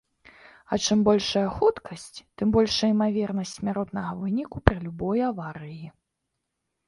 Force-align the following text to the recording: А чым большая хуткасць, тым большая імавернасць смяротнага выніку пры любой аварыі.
А 0.75 0.77
чым 0.85 0.99
большая 1.07 1.43
хуткасць, 1.57 2.21
тым 2.41 2.47
большая 2.55 2.89
імавернасць 2.95 3.53
смяротнага 3.59 4.11
выніку 4.21 4.57
пры 4.69 4.77
любой 4.87 5.19
аварыі. 5.29 5.85